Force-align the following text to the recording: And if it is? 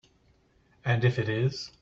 And 0.83 1.05
if 1.05 1.19
it 1.19 1.29
is? 1.29 1.69